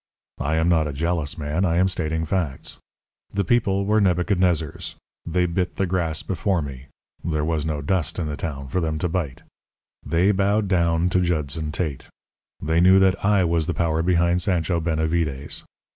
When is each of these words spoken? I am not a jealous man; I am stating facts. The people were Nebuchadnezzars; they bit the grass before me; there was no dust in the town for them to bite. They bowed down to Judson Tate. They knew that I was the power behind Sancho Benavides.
I 0.39 0.55
am 0.55 0.67
not 0.67 0.87
a 0.87 0.93
jealous 0.93 1.37
man; 1.37 1.63
I 1.63 1.75
am 1.77 1.87
stating 1.87 2.25
facts. 2.25 2.79
The 3.29 3.43
people 3.43 3.85
were 3.85 4.01
Nebuchadnezzars; 4.01 4.95
they 5.27 5.45
bit 5.45 5.75
the 5.75 5.85
grass 5.85 6.23
before 6.23 6.63
me; 6.63 6.87
there 7.23 7.45
was 7.45 7.67
no 7.67 7.83
dust 7.83 8.17
in 8.17 8.25
the 8.25 8.35
town 8.35 8.67
for 8.67 8.81
them 8.81 8.97
to 8.97 9.07
bite. 9.07 9.43
They 10.03 10.31
bowed 10.31 10.67
down 10.67 11.09
to 11.09 11.21
Judson 11.21 11.71
Tate. 11.71 12.07
They 12.59 12.81
knew 12.81 12.97
that 12.97 13.23
I 13.23 13.43
was 13.43 13.67
the 13.67 13.75
power 13.75 14.01
behind 14.01 14.41
Sancho 14.41 14.79
Benavides. 14.79 15.63